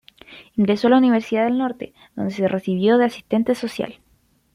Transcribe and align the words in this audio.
Ingresó 0.55 0.87
a 0.87 0.89
la 0.89 0.97
Universidad 0.97 1.43
del 1.45 1.59
Norte, 1.59 1.93
donde 2.15 2.33
se 2.33 2.47
recibió 2.47 2.97
de 2.97 3.05
asistente 3.05 3.53
social. 3.53 3.99